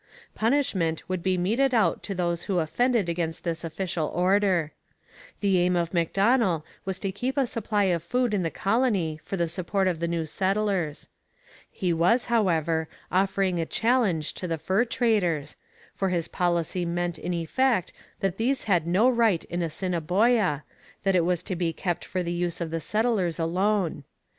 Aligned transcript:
Punishment 0.33 1.07
would 1.07 1.21
be 1.21 1.37
meted 1.37 1.75
out 1.75 2.01
to 2.01 2.15
those 2.15 2.45
who 2.49 2.57
offended 2.57 3.07
against 3.07 3.43
this 3.43 3.63
official 3.63 4.07
order. 4.07 4.71
The 5.41 5.59
aim 5.59 5.75
of 5.75 5.93
Macdonell 5.93 6.65
was 6.85 6.97
to 6.97 7.11
keep 7.11 7.37
a 7.37 7.45
supply 7.45 7.83
of 7.83 8.01
food 8.01 8.33
in 8.33 8.41
the 8.41 8.49
colony 8.49 9.19
for 9.23 9.37
the 9.37 9.47
support 9.47 9.87
of 9.87 9.99
the 9.99 10.07
new 10.07 10.25
settlers. 10.25 11.07
He 11.69 11.93
was, 11.93 12.25
however, 12.25 12.89
offering 13.11 13.59
a 13.59 13.65
challenge 13.67 14.33
to 14.33 14.47
the 14.47 14.57
fur 14.57 14.85
traders, 14.85 15.55
for 15.93 16.09
his 16.09 16.27
policy 16.27 16.83
meant 16.83 17.19
in 17.19 17.31
effect 17.35 17.93
that 18.21 18.37
these 18.37 18.63
had 18.63 18.87
no 18.87 19.07
right 19.07 19.43
in 19.43 19.61
Assiniboia, 19.61 20.63
that 21.03 21.15
it 21.15 21.25
was 21.25 21.43
to 21.43 21.55
be 21.55 21.73
kept 21.73 22.03
for 22.05 22.23
the 22.23 22.33
use 22.33 22.59
of 22.59 22.73
settlers 22.81 23.37
alone. 23.37 24.03